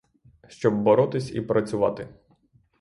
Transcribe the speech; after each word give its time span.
Щоб 0.47 0.73
боротись 0.81 1.31
і 1.31 1.41
працювати. 1.41 2.07